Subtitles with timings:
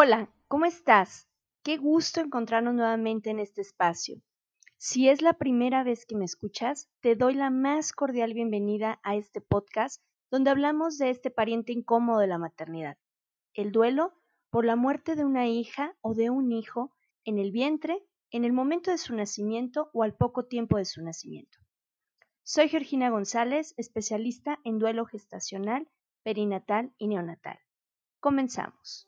[0.00, 1.28] Hola, ¿cómo estás?
[1.64, 4.22] Qué gusto encontrarnos nuevamente en este espacio.
[4.76, 9.16] Si es la primera vez que me escuchas, te doy la más cordial bienvenida a
[9.16, 12.96] este podcast donde hablamos de este pariente incómodo de la maternidad,
[13.54, 14.12] el duelo
[14.50, 18.52] por la muerte de una hija o de un hijo en el vientre, en el
[18.52, 21.58] momento de su nacimiento o al poco tiempo de su nacimiento.
[22.44, 25.88] Soy Georgina González, especialista en duelo gestacional,
[26.22, 27.58] perinatal y neonatal.
[28.20, 29.07] Comenzamos.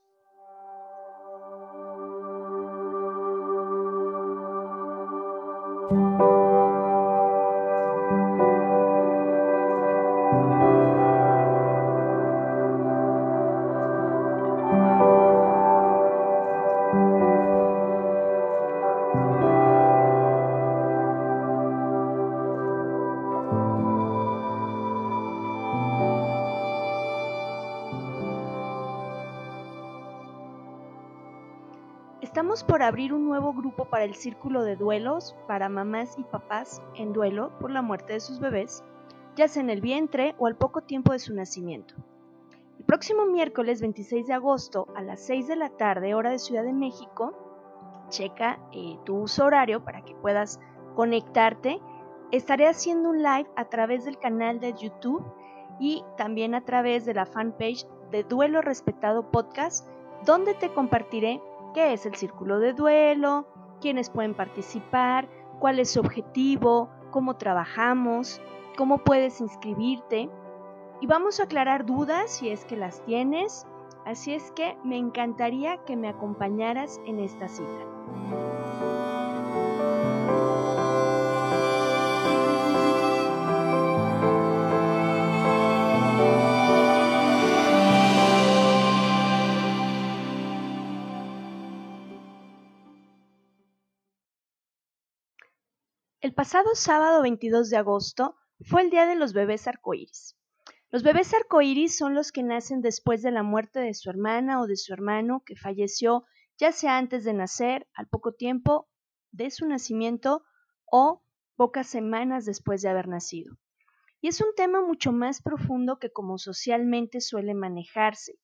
[32.66, 37.12] Por abrir un nuevo grupo para el círculo de duelos para mamás y papás en
[37.12, 38.84] duelo por la muerte de sus bebés,
[39.34, 41.94] ya sea en el vientre o al poco tiempo de su nacimiento.
[42.78, 46.62] El próximo miércoles 26 de agosto a las 6 de la tarde, hora de Ciudad
[46.64, 47.34] de México,
[48.08, 50.60] checa eh, tu uso horario para que puedas
[50.94, 51.80] conectarte.
[52.30, 55.24] Estaré haciendo un live a través del canal de YouTube
[55.78, 59.88] y también a través de la fanpage de Duelo Respetado Podcast,
[60.24, 61.40] donde te compartiré
[61.72, 63.46] qué es el círculo de duelo,
[63.80, 68.40] quiénes pueden participar, cuál es su objetivo, cómo trabajamos,
[68.76, 70.30] cómo puedes inscribirte.
[71.00, 73.66] Y vamos a aclarar dudas si es que las tienes.
[74.04, 79.09] Así es que me encantaría que me acompañaras en esta cita.
[96.40, 100.38] Pasado sábado 22 de agosto fue el Día de los Bebés Arcoíris.
[100.88, 104.66] Los bebés arcoíris son los que nacen después de la muerte de su hermana o
[104.66, 106.24] de su hermano que falleció
[106.56, 108.88] ya sea antes de nacer, al poco tiempo
[109.32, 110.42] de su nacimiento
[110.90, 111.22] o
[111.56, 113.58] pocas semanas después de haber nacido.
[114.22, 118.38] Y es un tema mucho más profundo que como socialmente suele manejarse.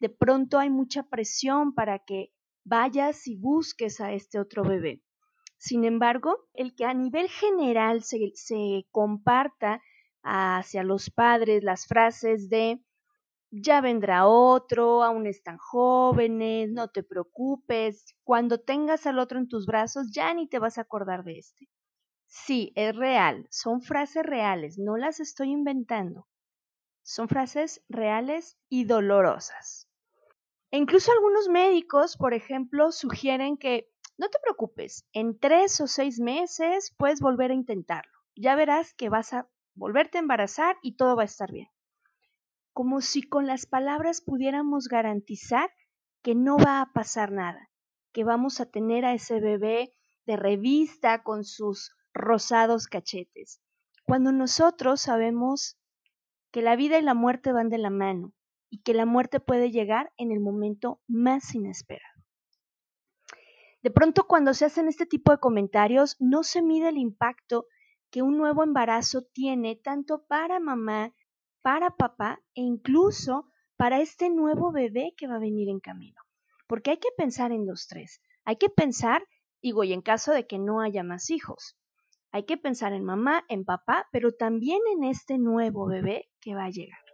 [0.00, 2.32] De pronto hay mucha presión para que
[2.64, 5.02] vayas y busques a este otro bebé.
[5.58, 9.82] Sin embargo, el que a nivel general se, se comparta
[10.22, 12.80] hacia los padres las frases de
[13.50, 19.66] ya vendrá otro, aún están jóvenes, no te preocupes, cuando tengas al otro en tus
[19.66, 21.68] brazos ya ni te vas a acordar de este.
[22.26, 26.26] Sí, es real, son frases reales, no las estoy inventando.
[27.02, 29.88] Son frases reales y dolorosas.
[30.72, 36.18] E incluso algunos médicos, por ejemplo, sugieren que no te preocupes, en tres o seis
[36.18, 38.12] meses puedes volver a intentarlo.
[38.34, 41.68] Ya verás que vas a volverte a embarazar y todo va a estar bien.
[42.72, 45.70] Como si con las palabras pudiéramos garantizar
[46.22, 47.70] que no va a pasar nada,
[48.12, 53.60] que vamos a tener a ese bebé de revista con sus rosados cachetes,
[54.04, 55.78] cuando nosotros sabemos
[56.50, 58.32] que la vida y la muerte van de la mano
[58.70, 62.15] y que la muerte puede llegar en el momento más inesperado.
[63.86, 67.66] De pronto cuando se hacen este tipo de comentarios no se mide el impacto
[68.10, 71.14] que un nuevo embarazo tiene tanto para mamá,
[71.62, 73.46] para papá e incluso
[73.76, 76.20] para este nuevo bebé que va a venir en camino.
[76.66, 78.20] Porque hay que pensar en los tres.
[78.44, 79.22] Hay que pensar,
[79.62, 81.78] digo, y en caso de que no haya más hijos,
[82.32, 86.64] hay que pensar en mamá, en papá, pero también en este nuevo bebé que va
[86.64, 87.05] a llegar.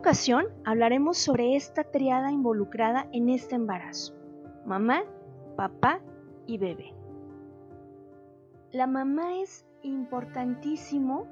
[0.00, 4.14] Ocasión hablaremos sobre esta triada involucrada en este embarazo.
[4.64, 5.02] Mamá,
[5.58, 6.00] papá
[6.46, 6.94] y bebé.
[8.72, 11.26] La mamá es importantísimo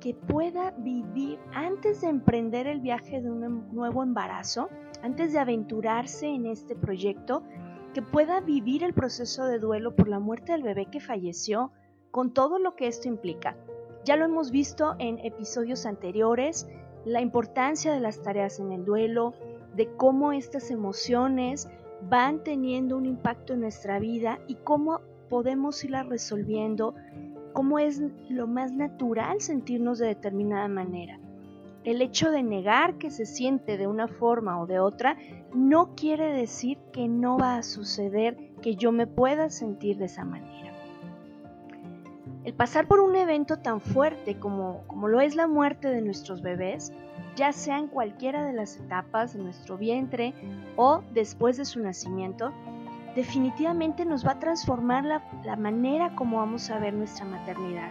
[0.00, 4.68] que pueda vivir antes de emprender el viaje de un em, nuevo embarazo,
[5.04, 7.44] antes de aventurarse en este proyecto,
[7.94, 11.70] que pueda vivir el proceso de duelo por la muerte del bebé que falleció,
[12.10, 13.56] con todo lo que esto implica.
[14.04, 16.66] Ya lo hemos visto en episodios anteriores,
[17.04, 19.34] la importancia de las tareas en el duelo,
[19.74, 21.68] de cómo estas emociones
[22.08, 26.94] van teniendo un impacto en nuestra vida y cómo podemos irlas resolviendo
[27.52, 31.18] cómo es lo más natural sentirnos de determinada manera.
[31.84, 35.16] El hecho de negar que se siente de una forma o de otra
[35.52, 40.24] no quiere decir que no va a suceder que yo me pueda sentir de esa
[40.24, 40.61] manera.
[42.44, 46.42] El pasar por un evento tan fuerte como, como lo es la muerte de nuestros
[46.42, 46.92] bebés,
[47.36, 50.34] ya sea en cualquiera de las etapas de nuestro vientre
[50.76, 52.52] o después de su nacimiento,
[53.14, 57.90] definitivamente nos va a transformar la, manera como vamos a ver nuestra maternidad.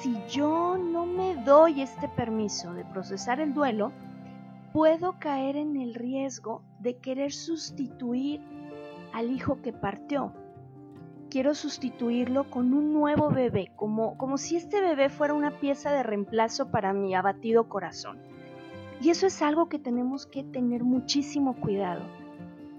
[0.00, 3.92] Si yo no me doy este permiso de procesar el duelo,
[4.72, 8.40] puedo caer en el riesgo de querer sustituir
[9.12, 10.32] al hijo que partió.
[11.36, 16.02] Quiero sustituirlo con un nuevo bebé, como, como si este bebé fuera una pieza de
[16.02, 18.18] reemplazo para mi abatido corazón.
[19.02, 22.04] Y eso es algo que tenemos que tener muchísimo cuidado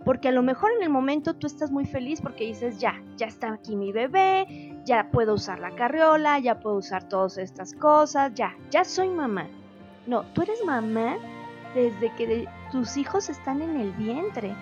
[0.03, 3.27] porque a lo mejor en el momento tú estás muy feliz porque dices, ya, ya
[3.27, 8.33] está aquí mi bebé, ya puedo usar la carriola, ya puedo usar todas estas cosas,
[8.33, 9.45] ya, ya soy mamá.
[10.07, 11.17] No, tú eres mamá
[11.75, 14.55] desde que tus hijos están en el vientre,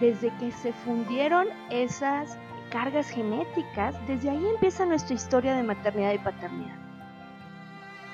[0.00, 2.38] desde que se fundieron esas
[2.72, 6.76] cargas genéticas, desde ahí empieza nuestra historia de maternidad y paternidad.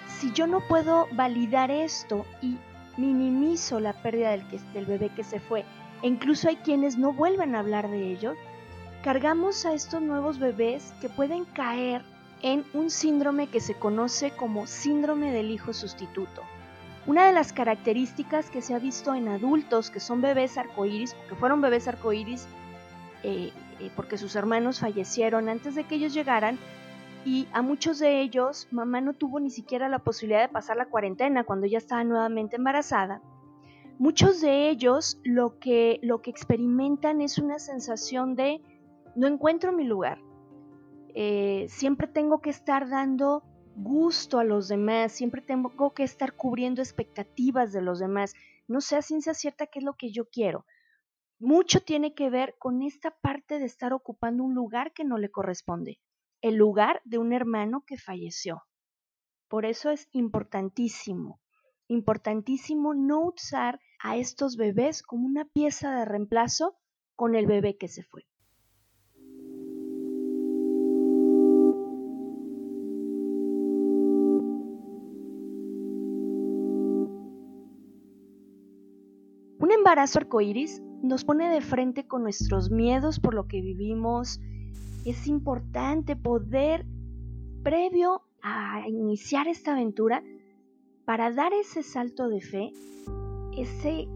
[0.08, 2.58] Si yo no puedo validar esto y
[2.96, 4.44] minimizo la pérdida del,
[4.74, 5.64] del bebé que se fue
[6.02, 8.34] e incluso hay quienes no vuelven a hablar de ello,
[9.04, 12.02] cargamos a estos nuevos bebés que pueden caer
[12.42, 16.42] en un síndrome que se conoce como síndrome del hijo sustituto.
[17.06, 21.36] Una de las características que se ha visto en adultos que son bebés arcoíris, que
[21.36, 22.46] fueron bebés arcoíris
[23.22, 23.52] eh,
[23.96, 26.58] porque sus hermanos fallecieron antes de que ellos llegaran,
[27.24, 30.86] y a muchos de ellos mamá no tuvo ni siquiera la posibilidad de pasar la
[30.86, 33.20] cuarentena cuando ya estaba nuevamente embarazada,
[33.98, 38.62] Muchos de ellos lo que, lo que experimentan es una sensación de
[39.16, 40.20] no encuentro mi lugar.
[41.16, 43.42] Eh, siempre tengo que estar dando
[43.74, 48.34] gusto a los demás, siempre tengo que estar cubriendo expectativas de los demás.
[48.68, 50.64] No sé a ciencia cierta qué es lo que yo quiero.
[51.40, 55.30] Mucho tiene que ver con esta parte de estar ocupando un lugar que no le
[55.30, 56.00] corresponde,
[56.40, 58.64] el lugar de un hermano que falleció.
[59.46, 61.40] Por eso es importantísimo,
[61.86, 66.76] importantísimo no usar a estos bebés como una pieza de reemplazo
[67.14, 68.26] con el bebé que se fue.
[79.60, 84.40] Un embarazo arcoíris nos pone de frente con nuestros miedos por lo que vivimos.
[85.04, 86.86] Es importante poder,
[87.62, 90.22] previo a iniciar esta aventura,
[91.04, 92.72] para dar ese salto de fe,
[93.56, 94.06] ese...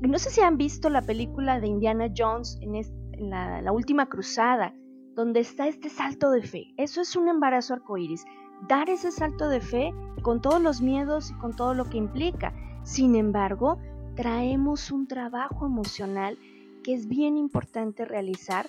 [0.00, 4.74] No sé si han visto la película de Indiana Jones en, la, última cruzada,
[5.14, 6.74] donde está este salto de fe.
[6.76, 8.24] Eso es un embarazo arcoíris.
[8.68, 12.52] Dar ese salto de fe con todos los miedos y con todo lo que implica.
[12.82, 13.78] Sin embargo,
[14.14, 16.38] traemos un trabajo emocional
[16.82, 18.66] que es bien importante realizar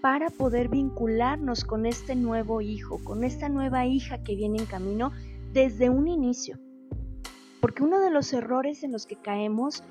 [0.00, 5.12] para poder vincularnos con este nuevo hijo, con esta nueva hija que viene en camino
[5.52, 6.58] desde un inicio.
[7.60, 9.82] Porque uno de los errores en los que caemos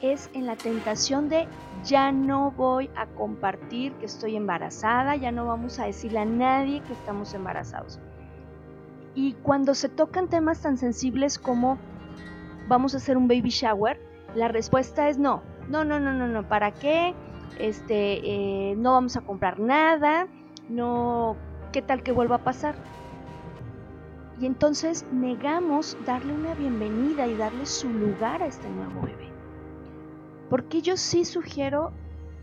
[0.00, 1.48] es en la tentación de
[1.82, 6.82] ya no voy a compartir que estoy embarazada, ya no vamos a decirle a nadie
[6.82, 7.98] que estamos embarazados.
[9.14, 11.78] Y cuando se tocan temas tan sensibles como
[12.68, 13.98] vamos a hacer un baby shower,
[14.34, 17.14] la respuesta es no, no, no, no, no, no, ¿para qué?
[17.58, 20.26] Este, eh, no vamos a comprar nada,
[20.68, 21.36] no,
[21.72, 22.74] ¿qué tal que vuelva a pasar?
[24.40, 29.28] Y entonces negamos darle una bienvenida y darle su lugar a este nuevo bebé.
[30.50, 31.92] Porque yo sí sugiero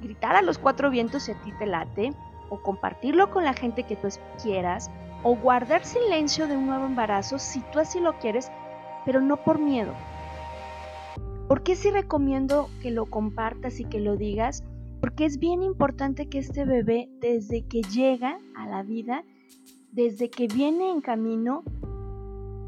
[0.02, 2.14] gritar a los cuatro vientos si a ti te late,
[2.50, 4.08] o compartirlo con la gente que tú
[4.42, 4.90] quieras,
[5.24, 8.52] o guardar silencio de un nuevo embarazo si tú así lo quieres,
[9.06, 9.94] pero no por miedo.
[11.52, 14.64] ¿Por qué sí recomiendo que lo compartas y que lo digas?
[15.02, 19.26] Porque es bien importante que este bebé, desde que llega a la vida,
[19.92, 21.66] desde que viene en camino,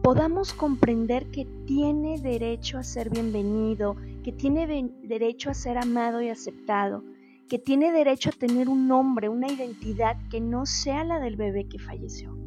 [0.03, 4.67] podamos comprender que tiene derecho a ser bienvenido, que tiene
[5.01, 7.05] derecho a ser amado y aceptado,
[7.47, 11.69] que tiene derecho a tener un nombre, una identidad que no sea la del bebé
[11.69, 12.37] que falleció.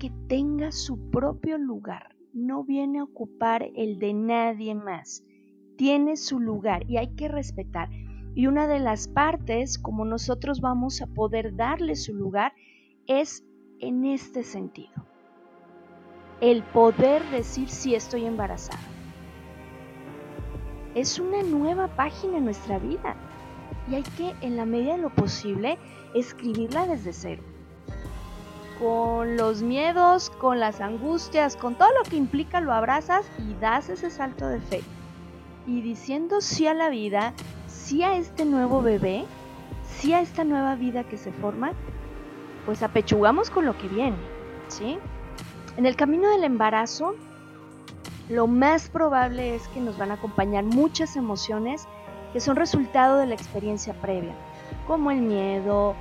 [0.00, 5.24] Que tenga su propio lugar, no viene a ocupar el de nadie más.
[5.78, 7.88] Tiene su lugar y hay que respetar.
[8.34, 12.52] Y una de las partes como nosotros vamos a poder darle su lugar
[13.06, 13.42] es
[13.80, 14.92] en este sentido.
[16.42, 18.84] El poder decir si estoy embarazada.
[20.94, 23.16] Es una nueva página en nuestra vida
[23.90, 25.78] y hay que, en la medida de lo posible,
[26.14, 27.55] escribirla desde cero.
[28.78, 33.88] Con los miedos, con las angustias, con todo lo que implica, lo abrazas y das
[33.88, 34.82] ese salto de fe.
[35.66, 37.32] Y diciendo sí a la vida,
[37.66, 39.24] sí a este nuevo bebé,
[39.88, 41.72] sí a esta nueva vida que se forma,
[42.66, 44.16] pues apechugamos con lo que viene,
[44.68, 44.98] ¿sí?
[45.76, 47.14] En el camino del embarazo,
[48.28, 51.86] lo más probable es que nos van a acompañar muchas emociones
[52.32, 54.34] que son resultado de la experiencia previa,
[54.86, 55.94] como el miedo,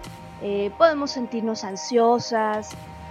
[0.47, 2.69] eh, podemos sentirnos ansiosas,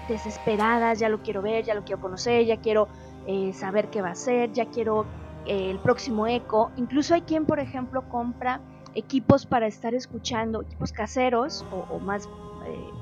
[0.08, 2.86] desesperadas, ya lo quiero ver, ya lo quiero conocer, ya quiero
[3.26, 5.04] eh, saber qué va a ser, ya quiero
[5.44, 6.70] eh, el próximo eco.
[6.76, 8.60] Incluso hay quien, por ejemplo, compra
[8.94, 12.28] equipos para estar escuchando, equipos caseros o, más,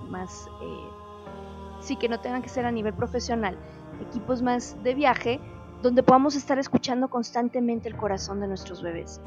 [0.08, 0.48] más
[1.80, 3.58] sí que no tengan que ser a nivel profesional,
[4.00, 5.40] equipos más de viaje,
[5.82, 9.20] donde podamos estar escuchando constantemente el corazón de nuestros bebés.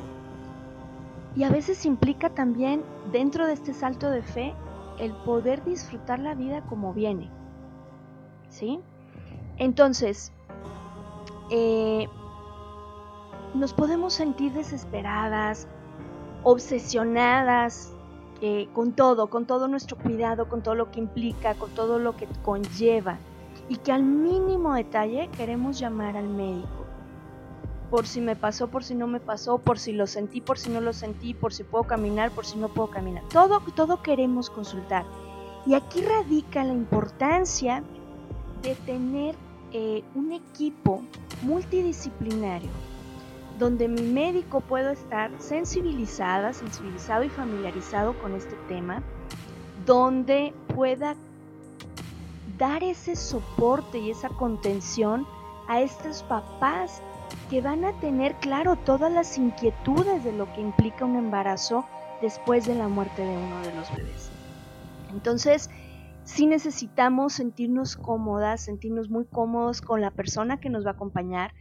[1.35, 2.81] Y a veces implica también,
[3.11, 4.55] dentro de este salto de fe,
[4.99, 7.29] el poder disfrutar la vida como viene.
[8.49, 8.79] ¿Sí?
[9.57, 10.31] Entonces,
[11.49, 12.07] eh,
[13.53, 15.67] nos podemos sentir desesperadas,
[16.43, 17.93] obsesionadas
[18.41, 22.15] eh, con todo, con todo nuestro cuidado, con todo lo que implica, con todo lo
[22.15, 23.17] que conlleva.
[23.67, 26.84] Y que al mínimo detalle queremos llamar al médico
[27.95, 30.69] por si me pasó, por si no me pasó, por si lo sentí, por si
[30.69, 33.23] no lo sentí, por si puedo caminar, por si no puedo caminar.
[33.29, 35.05] Todo, todo queremos consultar.
[35.65, 37.83] Y aquí radica la importancia
[38.61, 39.35] de tener
[39.71, 41.03] eh, un equipo
[41.41, 42.69] multidisciplinario
[43.59, 49.03] donde mi médico pueda estar sensibilizada, sensibilizado y familiarizado con este tema,
[49.85, 51.15] donde pueda
[52.57, 55.25] dar ese soporte y esa contención
[55.69, 57.01] a estos papás
[57.49, 61.85] que van a tener claro todas las inquietudes de lo que implica un embarazo
[62.21, 64.31] después de la muerte de uno de los bebés.
[65.11, 65.69] Entonces,
[66.23, 71.53] sí necesitamos sentirnos cómodas, sentirnos muy cómodos con la persona que nos va a acompañar,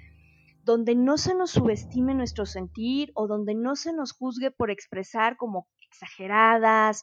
[0.64, 5.36] donde no se nos subestime nuestro sentir o donde no se nos juzgue por expresar
[5.36, 7.02] como exageradas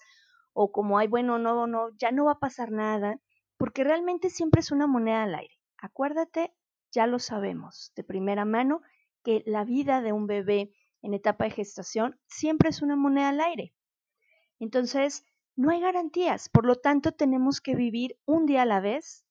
[0.53, 3.19] o como, ay, bueno, no, no, ya no va a pasar nada,
[3.57, 5.55] porque realmente siempre es una moneda al aire.
[5.77, 6.53] Acuérdate
[6.91, 8.81] ya lo sabemos de primera mano
[9.24, 13.41] que la vida de un bebé en etapa de gestación siempre es una moneda al
[13.41, 13.74] aire.
[14.60, 19.25] Entonces, no hay garantías, por lo tanto tenemos que vivir un día a la vez,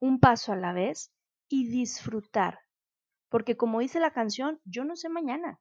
[0.00, 1.12] un paso a la vez
[1.48, 2.60] y disfrutar.
[3.28, 5.60] Porque como dice la canción, yo no sé mañana.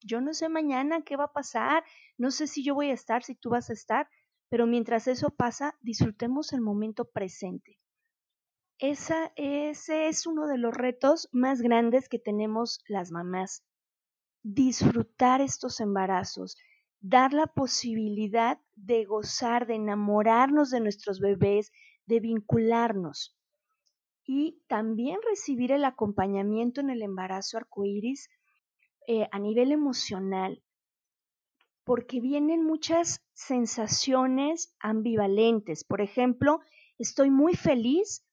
[0.00, 1.84] Yo no sé mañana qué va a pasar,
[2.16, 4.08] no sé si yo voy a estar, si tú vas a estar,
[4.48, 7.78] pero mientras eso pasa, disfrutemos el momento presente.
[8.80, 13.64] Esa, ese es uno de los retos más grandes que tenemos las mamás.
[14.44, 16.56] Disfrutar estos embarazos,
[17.00, 21.72] dar la posibilidad de gozar, de enamorarnos de nuestros bebés,
[22.06, 23.36] de vincularnos.
[24.24, 28.28] Y también recibir el acompañamiento en el embarazo arcoíris
[29.08, 30.62] eh, a nivel emocional,
[31.82, 35.82] porque vienen muchas sensaciones ambivalentes.
[35.82, 36.60] Por ejemplo,
[36.98, 38.24] estoy muy feliz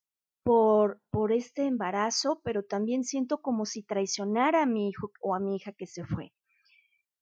[0.45, 5.39] por, por este embarazo, pero también siento como si traicionara a mi hijo o a
[5.39, 6.33] mi hija que se fue.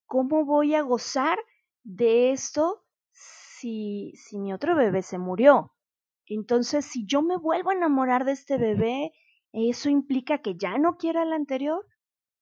[0.06, 1.40] ¿Cómo voy a gozar
[1.84, 5.74] de esto si, si mi otro bebé se murió?
[6.26, 9.14] Entonces, si yo me vuelvo a enamorar de este bebé,
[9.54, 11.88] ¿eso implica que ya no quiera al anterior?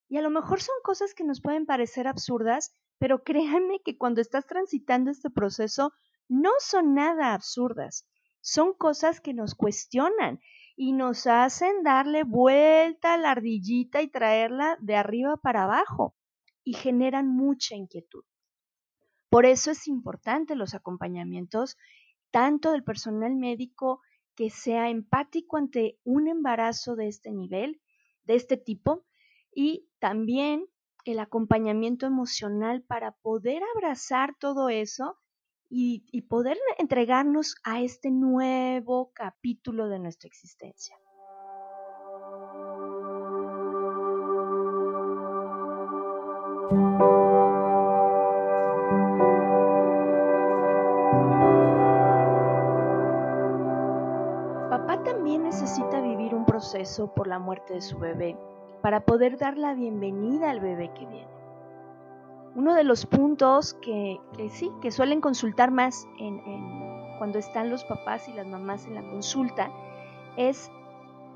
[0.10, 4.20] Y a lo mejor son cosas que nos pueden parecer absurdas, pero créanme que cuando
[4.20, 5.94] estás transitando este proceso,
[6.28, 8.08] no son nada absurdas.
[8.40, 10.40] Son cosas que nos cuestionan
[10.82, 16.16] y nos hacen darle vuelta a la ardillita y traerla de arriba para abajo
[16.64, 18.24] y generan mucha inquietud.
[19.30, 21.78] Por eso es importante los acompañamientos
[22.32, 24.02] tanto del personal médico
[24.34, 27.80] que sea empático ante un embarazo de este nivel,
[28.24, 29.06] de este tipo,
[29.54, 30.66] y también
[31.06, 35.20] el acompañamiento emocional para poder abrazar todo eso
[35.74, 40.98] y, poder entregarnos a este nuevo capítulo de nuestra existencia.
[54.70, 58.38] Papá también necesita vivir un proceso por la muerte de su bebé
[58.82, 61.41] para poder dar la bienvenida al bebé que viene.
[62.55, 66.08] Uno de los puntos que, sí, que suelen consultar más
[67.17, 69.72] cuando están los papás y las mamás en la consulta
[70.36, 70.70] es,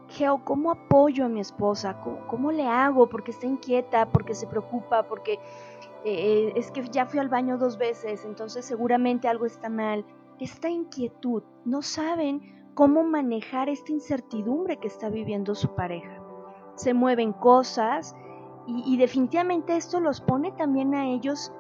[0.10, 2.00] Geo, ¿cómo apoyo a mi esposa?
[2.02, 3.08] ¿Cómo, cómo le hago?
[3.08, 5.40] Porque está inquieta, porque se preocupa, porque
[6.04, 10.06] eh, es que ya fui al baño dos veces, entonces seguramente algo está mal.
[10.40, 16.22] Esta inquietud, no saben cómo manejar esta incertidumbre que está viviendo su pareja.
[16.76, 18.16] Se mueven cosas
[18.68, 21.52] y, definitivamente esto los pone también a ellos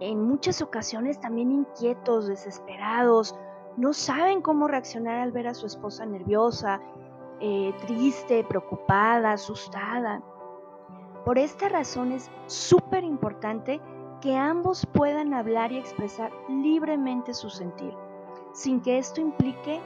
[0.00, 3.34] en muchas ocasiones también inquietos, desesperados,
[3.76, 6.80] no saben cómo reaccionar al ver a su esposa nerviosa,
[7.40, 10.22] eh, triste, preocupada, asustada.
[11.24, 13.80] Por esta razón es súper importante
[14.20, 17.94] que ambos puedan hablar y expresar libremente su sentir,
[18.52, 19.80] sin que esto implique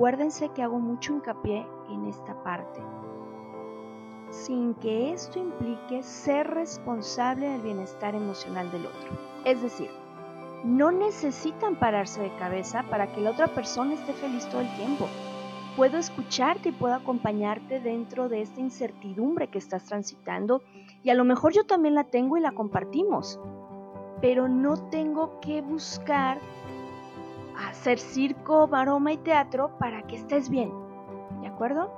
[0.00, 2.80] Acuérdense que hago mucho hincapié en esta parte.
[4.30, 9.10] Sin que esto implique ser responsable del bienestar emocional del otro.
[9.44, 9.90] Es decir,
[10.64, 15.08] no necesitan pararse de cabeza para que la otra persona esté feliz todo el tiempo.
[15.76, 20.62] Puedo escucharte y puedo acompañarte dentro de esta incertidumbre que estás transitando
[21.02, 23.40] y a lo mejor yo también la tengo y la compartimos.
[24.20, 26.38] Pero no tengo que buscar
[27.68, 30.70] hacer circo, maroma y teatro para que estés bien.
[31.40, 31.90] ¿De acuerdo?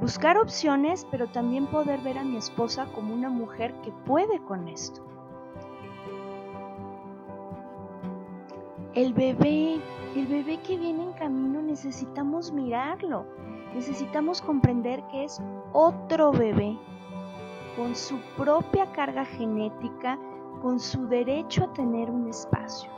[0.00, 4.68] Buscar opciones, pero también poder ver a mi esposa como una mujer que puede con
[4.68, 5.02] esto.
[8.94, 9.80] El bebé,
[10.16, 13.26] el bebé que viene en camino necesitamos mirarlo.
[13.74, 15.40] Necesitamos comprender que es
[15.72, 16.76] otro bebé
[17.76, 20.18] con su propia carga genética,
[20.60, 22.90] con su derecho a tener un espacio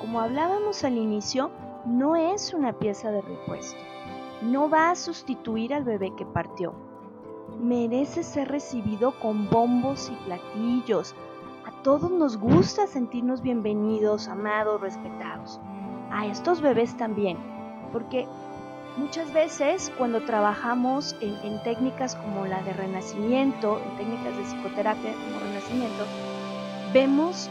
[0.00, 1.50] como hablábamos al inicio,
[1.84, 3.80] no es una pieza de repuesto.
[4.42, 6.74] No va a sustituir al bebé que partió.
[7.58, 11.14] Merece ser recibido con bombos y platillos.
[11.64, 15.58] A todos nos gusta sentirnos bienvenidos, amados, respetados.
[16.10, 17.38] A estos bebés también,
[17.92, 18.26] porque
[18.98, 25.40] muchas veces cuando trabajamos en, técnicas como la de renacimiento, en técnicas de psicoterapia como
[25.40, 26.04] renacimiento,
[26.92, 27.48] vemos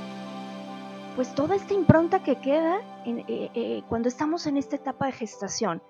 [1.15, 5.82] pues toda esta impronta que queda eh, eh, cuando estamos en esta etapa de gestación.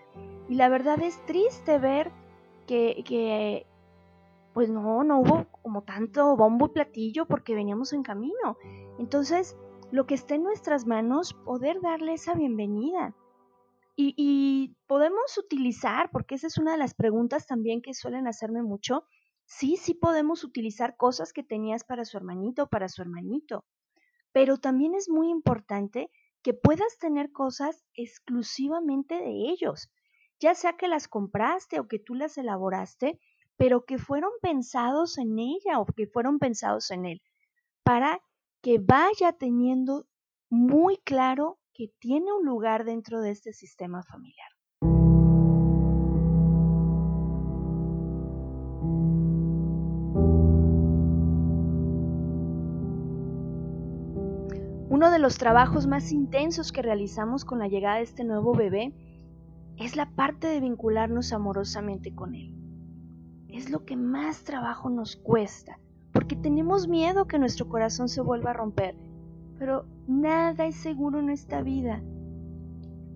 [0.50, 2.12] Y la verdad es triste ver
[2.68, 3.66] que, que,
[4.54, 8.58] pues no, no hubo como tanto bombo y platillo porque veníamos en camino.
[9.00, 9.58] Entonces,
[9.92, 13.16] lo que está en nuestras manos, poder darle esa bienvenida.
[13.96, 18.62] Y, y podemos utilizar, porque esa es una de las preguntas también que suelen hacerme
[18.62, 19.06] mucho,
[19.46, 23.64] sí, sí podemos utilizar cosas que tenías para su hermanito o para su hermanito
[24.36, 26.12] pero también es muy importante
[26.44, 29.90] que puedas tener cosas exclusivamente de ellos,
[30.40, 33.20] ya sea que las compraste o que tú las elaboraste,
[33.58, 37.22] pero que fueron pensados en ella o que fueron pensados en él,
[37.84, 38.20] para
[38.62, 40.08] que vaya teniendo
[40.50, 44.50] muy claro que tiene un lugar dentro de este sistema familiar.
[54.88, 58.94] Uno de los trabajos más intensos que realizamos con la llegada de este nuevo bebé
[59.78, 62.54] es la parte de vincularnos amorosamente con él.
[63.48, 65.80] Es lo que más trabajo nos cuesta,
[66.12, 68.96] porque tenemos miedo que nuestro corazón se vuelva a romper,
[69.58, 72.02] pero nada es seguro en esta vida.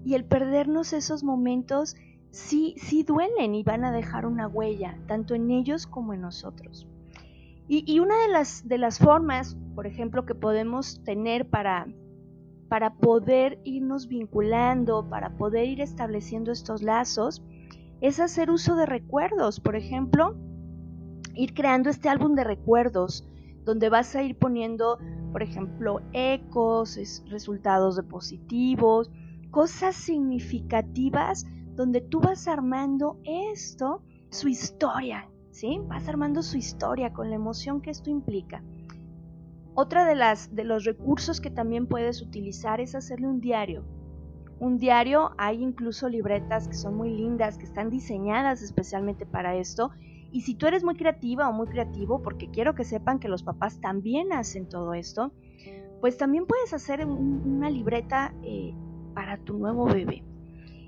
[0.03, 1.95] Y el perdernos esos momentos
[2.31, 6.87] sí, sí duelen y van a dejar una huella, tanto en ellos como en nosotros.
[7.71, 11.85] Y, una de las, de las formas, por ejemplo, que podemos tener para,
[12.69, 17.43] para poder irnos vinculando, para poder ir estableciendo estos lazos,
[17.99, 19.59] es hacer uso de recuerdos.
[19.59, 20.35] Por ejemplo,
[21.33, 23.27] ir creando este álbum de recuerdos,
[23.65, 24.99] donde vas a ir poniendo,
[25.31, 29.09] por ejemplo, ecos, resultados de positivos,
[29.51, 35.79] cosas significativas, donde tú vas armando esto su historia, ¿sí?
[35.87, 38.63] Vas armando su historia con la emoción que esto implica.
[39.75, 43.85] Otra de, las, de los recursos que también puedes utilizar es hacerle un diario.
[44.59, 49.91] Un diario, hay incluso libretas que son muy lindas, que están diseñadas especialmente para esto.
[50.31, 53.43] Y si tú eres muy creativa o muy creativo, porque quiero que sepan que los
[53.43, 55.31] papás también hacen todo esto,
[56.01, 58.73] pues también puedes hacer una libreta eh,
[59.13, 60.23] para tu nuevo bebé.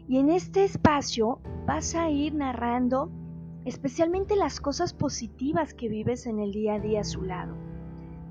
[0.07, 3.09] Y en este espacio vas a ir narrando
[3.63, 7.70] especialmente las cosas positivas que vives en el día a día a su lado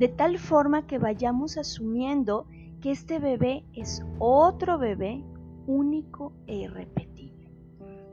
[0.01, 2.47] de tal forma que vayamos asumiendo
[2.81, 5.23] que este bebé es otro bebé
[5.67, 7.53] único e irrepetible.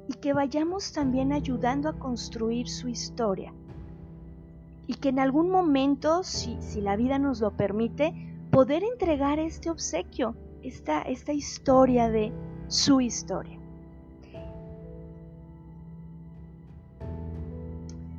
[0.10, 3.54] Y que vayamos también ayudando a construir su historia.
[4.86, 8.13] Y que en algún momento, si, la vida nos lo permite,
[8.52, 12.34] poder entregar este obsequio, esta, esta historia de
[12.67, 13.58] su historia.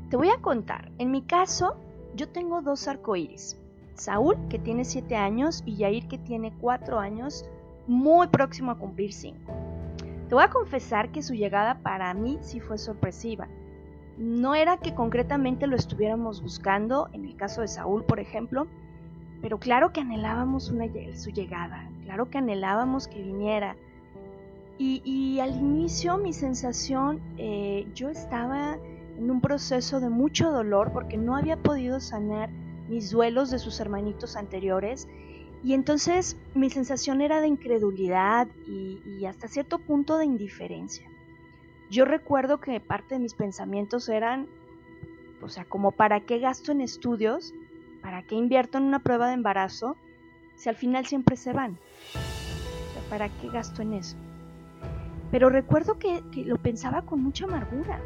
[0.09, 1.76] Te voy a contar, en mi caso,
[2.18, 3.57] yo tengo dos arcoíris.
[3.94, 7.48] Saúl, que tiene 7 años, y Yair, que tiene 4 años,
[7.87, 9.38] muy próximo a cumplir 5.
[10.28, 13.48] Te voy a confesar que su llegada para mí sí fue sorpresiva.
[14.18, 18.66] No era que concretamente lo estuviéramos buscando, en el caso de Saúl, por ejemplo,
[19.40, 23.76] pero claro que anhelábamos una, su llegada, claro que anhelábamos que viniera.
[24.81, 28.78] Y, al inicio mi sensación, eh, yo estaba
[29.18, 32.50] en un proceso de mucho dolor porque no había podido sanar
[32.88, 35.09] mis duelos de sus hermanitos anteriores
[35.64, 41.11] y entonces mi sensación era de incredulidad y, hasta cierto punto de indiferencia.
[41.90, 44.46] Yo recuerdo que parte de mis pensamientos eran,
[45.42, 47.54] o sea, como para qué gasto en estudios,
[48.02, 49.96] para qué invierto en una prueba de embarazo,
[50.54, 51.72] si al final siempre se van.
[51.72, 54.16] O sea, ¿para qué gasto en eso?
[55.33, 58.00] Pero recuerdo que lo pensaba con mucha amargura.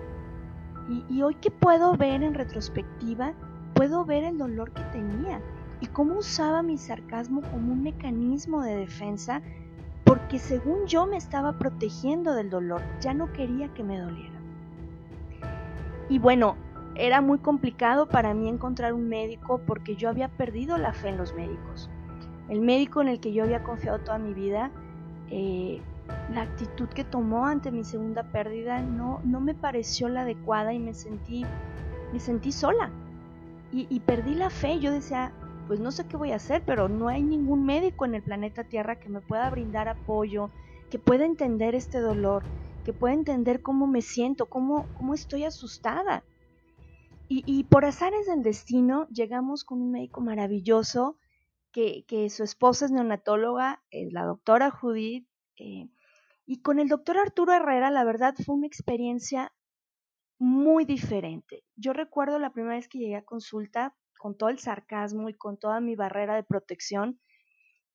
[0.88, 3.35] Y, hoy que puedo ver en retrospectiva,
[3.75, 5.40] puedo ver el dolor que tenía
[5.81, 9.42] y cómo usaba mi sarcasmo como un mecanismo de defensa
[10.05, 14.40] porque según yo me estaba protegiendo del dolor, ya no quería que me doliera.
[16.09, 16.57] Y bueno,
[16.95, 21.16] era muy complicado para mí encontrar un médico porque yo había perdido la fe en
[21.16, 21.88] los médicos.
[22.49, 24.71] El médico en el que yo había confiado toda mi vida
[25.31, 25.81] eh,
[26.32, 30.78] la actitud que tomó ante mi segunda pérdida no, no me pareció la adecuada y
[30.78, 31.44] me sentí,
[32.12, 32.90] me sentí sola.
[33.74, 34.80] Y, perdí la fe.
[34.80, 35.32] Yo decía,
[35.66, 38.64] pues no sé qué voy a hacer, pero no hay ningún médico en el planeta
[38.64, 40.50] Tierra que me pueda brindar apoyo,
[40.90, 42.42] que pueda entender este dolor,
[42.84, 46.22] que pueda entender cómo me siento, cómo, cómo estoy asustada.
[47.28, 51.16] Y, por azares del destino llegamos con un médico maravilloso
[51.72, 55.26] que, su esposa es neonatóloga, es la doctora Judith,
[55.62, 55.88] eh,
[56.44, 59.53] y con el doctor Arturo Herrera, la verdad, fue una experiencia
[60.38, 61.62] muy diferente.
[61.77, 65.57] Yo recuerdo la primera vez que llegué a consulta con todo el sarcasmo y con
[65.57, 67.20] toda mi barrera de protección.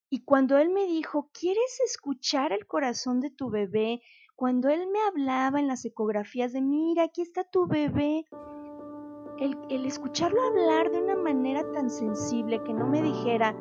[0.09, 4.01] Y cuando él me dijo, ¿quieres escuchar el corazón de tu bebé?
[4.35, 8.25] Cuando él me hablaba en las ecografías de, mira, aquí está tu bebé,
[9.39, 13.55] el, el escucharlo hablar de una manera tan sensible que no me dijera,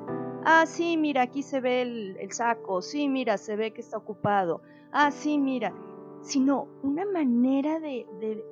[0.49, 4.63] ah, sí, mira, aquí se ve el, saco, sí, mira, se ve que está ocupado,
[4.93, 5.75] ah, sí, mira,
[6.21, 8.07] sino una manera de,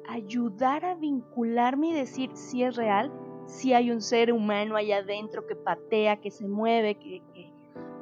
[0.09, 3.13] ayudar a vincularme y decir si es real,
[3.47, 7.23] si hay un ser humano allá adentro que patea, que se mueve, que,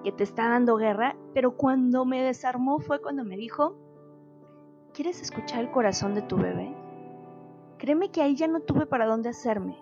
[0.02, 3.76] que te está dando guerra, pero cuando me desarmó fue cuando me dijo,
[4.94, 6.74] ¿quieres escuchar el corazón de tu bebé?
[7.76, 9.76] Créeme que ahí ya no tuve para dónde hacerme.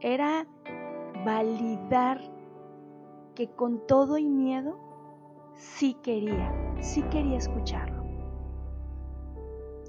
[0.00, 0.46] Era
[1.24, 2.20] validar
[3.34, 4.78] que con todo y miedo
[5.54, 8.02] sí quería, sí quería escucharlo.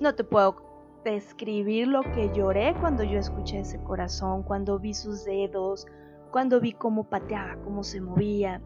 [0.01, 0.55] No te puedo
[1.03, 5.85] describir lo que lloré cuando yo escuché ese corazón, cuando vi sus dedos,
[6.31, 8.61] cuando vi cómo pateaba, cómo se movía.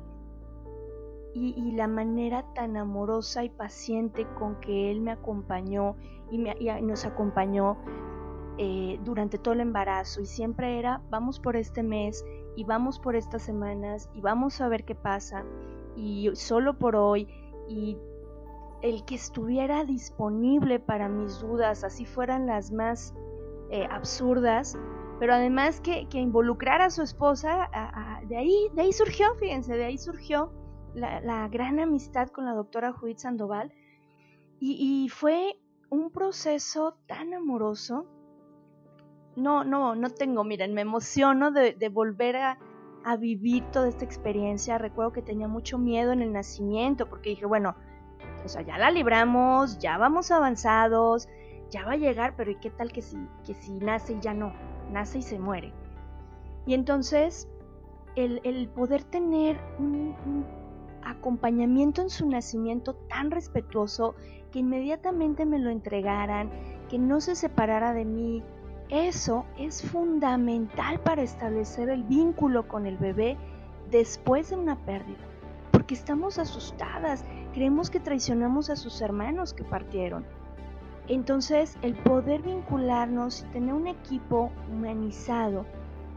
[1.34, 5.96] Y, la manera tan amorosa y paciente con que él me acompañó
[6.32, 6.40] y,
[6.82, 7.78] nos acompañó
[8.58, 10.22] eh, durante todo el embarazo.
[10.22, 12.26] Y siempre era, vamos por este mes
[12.58, 15.46] y vamos por estas semanas y vamos a ver qué pasa
[15.96, 17.28] y solo por hoy
[17.70, 17.96] y
[18.82, 23.14] el que estuviera disponible para mis dudas, así fueran las más
[23.70, 24.76] eh, absurdas,
[25.20, 27.70] pero además que, que involucrara a su esposa,
[28.28, 30.52] de, ahí, de ahí surgió, fíjense, de ahí surgió
[30.96, 33.72] la, gran amistad con la doctora Judith Sandoval
[34.60, 35.60] y, y fue
[35.92, 38.08] un proceso tan amoroso
[39.38, 42.58] no, no, no tengo, miren, me emociono de, volver a,
[43.20, 44.78] vivir toda esta experiencia.
[44.78, 47.76] Recuerdo que tenía mucho miedo en el nacimiento porque dije, bueno,
[48.44, 51.30] o sea, ya la libramos, ya vamos avanzados,
[51.70, 54.34] ya va a llegar, pero ¿y qué tal que si, que si nace y ya
[54.34, 54.52] no?
[54.92, 55.72] Nace y se muere.
[56.66, 57.48] Y entonces,
[58.16, 60.46] el, el poder tener un, un
[61.04, 64.16] acompañamiento en su nacimiento tan respetuoso,
[64.52, 66.50] que inmediatamente me lo entregaran,
[66.90, 68.44] que no se separara de mí,
[68.90, 73.38] eso es fundamental para establecer el vínculo con el bebé
[73.92, 75.18] después de una pérdida,
[75.72, 80.26] porque estamos asustadas, creemos que traicionamos a sus hermanos que partieron.
[81.10, 85.66] Entonces, el poder vincularnos y tener un equipo humanizado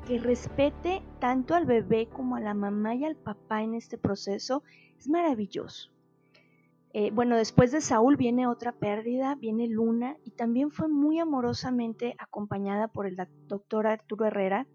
[0.06, 4.62] que respete tanto al bebé como a la mamá y al papá en este proceso
[4.98, 5.90] es maravilloso.
[6.92, 12.16] Eh, bueno, después de Saúl viene otra pérdida, viene Luna, y también fue muy amorosamente
[12.18, 14.66] acompañada por el doctor Arturo Herrera.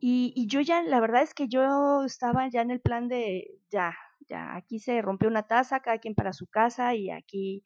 [0.00, 3.96] Y, yo ya, la verdad es que yo estaba ya en el plan de, ya,
[4.28, 7.64] ya, aquí se rompió una taza, cada quien para su casa y aquí,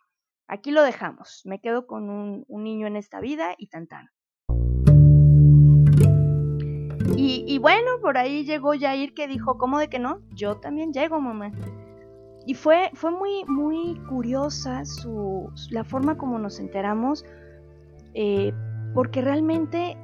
[0.48, 1.42] aquí lo dejamos.
[1.44, 4.08] Me quedo con un, niño en esta vida y tan tan.
[7.18, 10.22] Y, y, bueno, por ahí llegó Jair que dijo, ¿cómo de que no?
[10.30, 11.52] Yo también llego, mamá.
[12.46, 17.24] Y fue, fue muy, muy curiosa su, la forma como nos enteramos,
[18.14, 18.52] eh,
[18.94, 19.96] porque realmente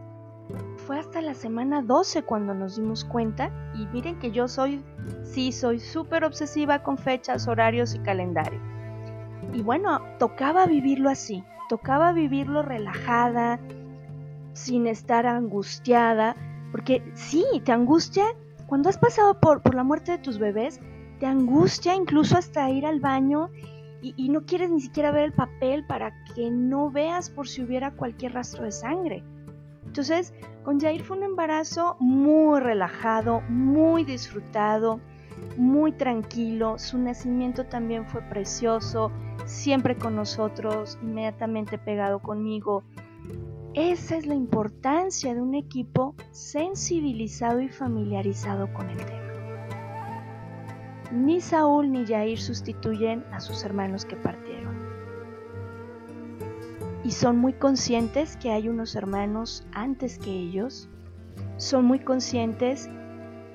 [0.77, 3.51] fue hasta la semana 12 cuando nos dimos cuenta.
[3.75, 4.83] Y miren que yo soy,
[5.25, 8.61] sí, soy súper obsesiva con fechas, horarios y calendario.
[9.53, 13.59] Y bueno, tocaba vivirlo así, tocaba vivirlo relajada,
[14.53, 16.37] sin estar angustiada,
[16.71, 18.25] porque sí, te angustia
[18.67, 20.81] cuando has pasado por, por la muerte de tus bebés,
[21.19, 23.51] te angustia incluso hasta ir al baño
[24.01, 27.63] y, y, no quieres ni siquiera ver el papel para que no veas por si
[27.63, 29.25] hubiera cualquier rastro de sangre.
[29.85, 35.01] Entonces, con Jair fue un embarazo muy relajado, muy disfrutado,
[35.57, 36.79] muy tranquilo.
[36.79, 39.11] Su nacimiento también fue precioso,
[39.47, 42.85] siempre con nosotros, inmediatamente pegado conmigo.
[43.75, 49.28] Esa es la importancia de un equipo sensibilizado y familiarizado con el tema.
[51.11, 54.77] Ni Saúl ni Jair sustituyen a sus hermanos que partieron.
[57.03, 60.91] Y son muy conscientes que hay unos hermanos antes que ellos.
[61.57, 62.91] Son muy conscientes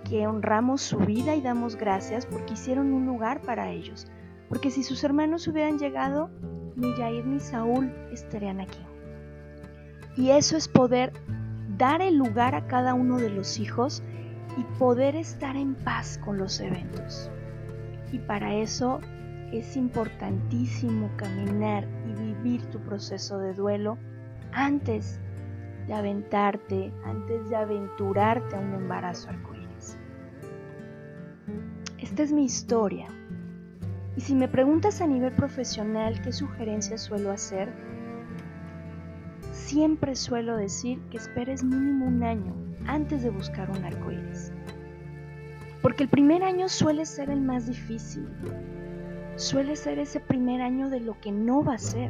[0.09, 4.07] que honramos su vida y damos gracias porque hicieron un lugar para ellos.
[4.49, 6.31] Porque si sus hermanos hubieran llegado,
[6.75, 8.79] ni Jair ni Saúl estarían aquí.
[10.17, 11.13] Y eso es poder
[11.77, 14.01] dar el lugar a cada uno de los hijos
[14.57, 17.29] y poder estar en paz con los eventos.
[18.13, 19.01] Y para eso
[19.51, 23.97] es importantísimo caminar y vivir tu proceso de duelo
[24.51, 25.19] antes
[25.87, 29.97] de aventarte, antes de aventurarte a un embarazo arcoíris.
[31.97, 33.07] Esta es mi historia.
[34.15, 37.73] Y si me preguntas a nivel profesional qué sugerencias suelo hacer,
[39.51, 42.53] siempre suelo decir que esperes mínimo un año
[42.85, 44.52] antes de buscar un arcoíris.
[45.83, 48.25] Porque el primer año suele ser el más difícil.
[49.35, 52.09] Suele ser ese primer año de lo que no va a ser.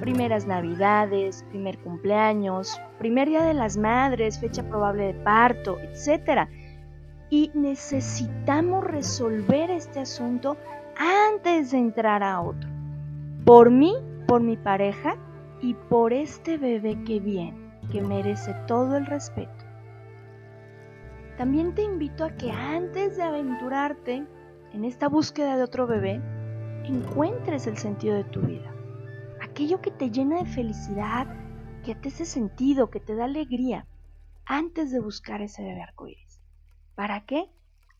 [0.00, 6.48] Primeras navidades, primer cumpleaños, primer día de las madres, fecha probable de parto, etc.
[7.28, 10.56] Y necesitamos resolver este asunto
[10.96, 12.68] antes de entrar a otro.
[13.44, 13.94] Por mí,
[14.26, 15.16] por mi pareja
[15.60, 17.58] y por este bebé que viene,
[17.92, 19.55] que merece todo el respeto.
[21.36, 24.26] También te invito a que antes de aventurarte
[24.72, 26.14] en esta búsqueda de otro bebé,
[26.84, 28.74] encuentres el sentido de tu vida.
[29.42, 31.26] Aquello que te llena de felicidad,
[31.84, 33.86] que te hace sentido, que te da alegría,
[34.46, 36.40] antes de buscar ese bebé arcoíris.
[36.94, 37.50] ¿Para qué?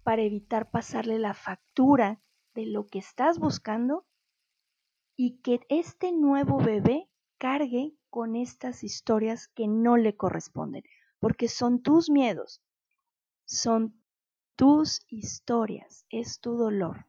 [0.03, 2.23] Para evitar pasarle la factura
[2.55, 4.07] de lo que estás buscando
[5.15, 10.85] y que este nuevo bebé cargue con estas historias que no le corresponden,
[11.21, 12.63] porque son tus miedos,
[13.47, 13.95] son
[14.57, 17.07] tus historias, es tu dolor.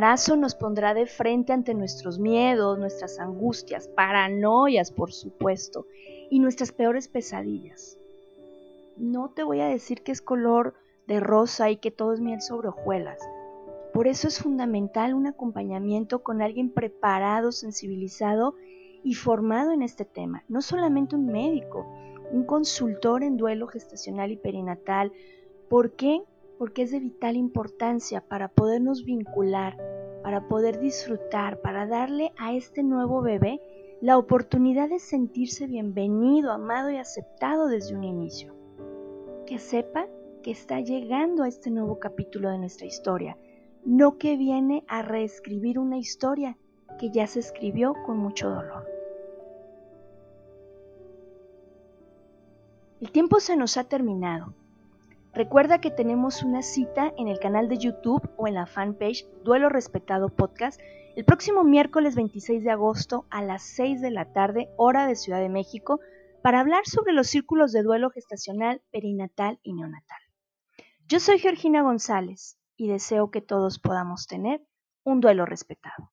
[0.00, 5.84] Embarazo nos pondrá de frente ante nuestros miedos, nuestras angustias, paranoias, por supuesto,
[6.30, 7.98] y nuestras peores pesadillas.
[8.96, 10.72] No te voy a decir que es color
[11.06, 13.18] de rosa y que todo es miel sobre hojuelas.
[13.92, 18.54] Por eso es fundamental un acompañamiento con alguien preparado, sensibilizado
[19.04, 20.44] y formado en este tema.
[20.48, 21.86] No solamente un médico,
[22.32, 25.12] un consultor en duelo gestacional y perinatal.
[25.68, 26.22] ¿Por qué?
[26.60, 29.78] Porque es de vital importancia para podernos vincular,
[30.22, 33.62] para poder disfrutar, para darle a este nuevo bebé
[34.02, 38.54] la oportunidad de sentirse bienvenido, amado y aceptado desde un inicio.
[39.46, 40.06] Que sepa
[40.42, 43.38] que está llegando a este nuevo capítulo de nuestra historia,
[43.86, 46.58] no que viene a reescribir una historia
[46.98, 48.86] que ya se escribió con mucho dolor.
[53.00, 54.59] El tiempo se nos ha terminado.
[55.32, 59.68] Recuerda que tenemos una cita en el canal de YouTube o en la fanpage Duelo
[59.68, 60.80] Respetado Podcast
[61.14, 65.40] el próximo miércoles 26 de agosto a las 6 de la tarde, hora de Ciudad
[65.40, 66.00] de México,
[66.42, 70.18] para hablar sobre los círculos de duelo gestacional, perinatal y neonatal.
[71.06, 74.64] Yo soy Georgina González y deseo que todos podamos tener
[75.04, 76.12] un duelo respetado.